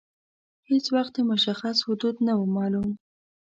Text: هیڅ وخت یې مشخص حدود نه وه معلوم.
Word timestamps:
هیڅ 0.69 0.85
وخت 0.95 1.13
یې 1.17 1.23
مشخص 1.31 1.77
حدود 1.87 2.15
نه 2.27 2.33
وه 2.39 2.47
معلوم. 2.57 2.89